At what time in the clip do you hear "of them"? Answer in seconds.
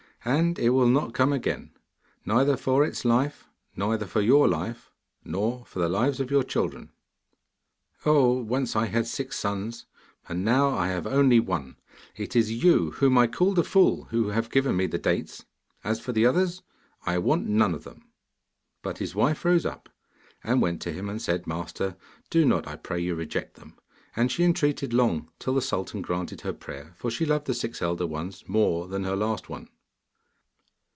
17.73-18.05